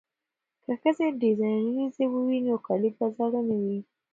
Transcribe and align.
که 0.63 0.71
ښځې 0.81 1.07
ډیزاینرې 1.21 2.05
وي 2.11 2.39
نو 2.47 2.55
کالي 2.65 2.89
به 2.97 3.05
زاړه 3.15 3.41
نه 3.49 3.55
وي. 3.63 3.79